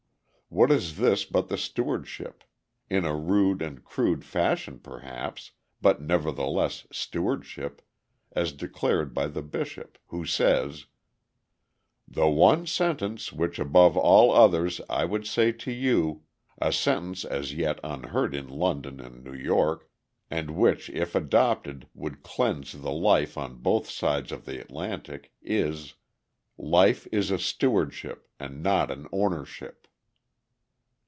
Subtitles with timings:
[0.53, 2.43] What is this but the stewardship
[2.89, 7.81] in a rude and crude fashion perhaps, but nevertheless stewardship
[8.33, 10.87] as declared by the bishop, who says:
[12.05, 16.23] "The one sentence, which above all others I would say to you,
[16.57, 19.89] a sentence as yet unlearned in London and New York,
[20.29, 25.93] and which if adopted would cleanse the life on both sides of the Atlantic is
[26.57, 29.77] life is a stewardship, and not an ownership.